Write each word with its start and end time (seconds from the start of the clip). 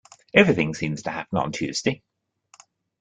Everything 0.33 0.73
seems 0.73 1.03
to 1.03 1.11
happen 1.11 1.37
on 1.37 1.51
Tuesday. 1.51 2.01